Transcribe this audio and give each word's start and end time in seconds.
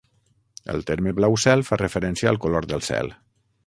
El 0.73 0.81
terme 0.87 1.13
blau 1.21 1.37
cel 1.45 1.63
fa 1.69 1.81
referència 1.85 2.35
al 2.35 2.43
color 2.47 2.71
del 2.75 2.87
cel. 2.93 3.19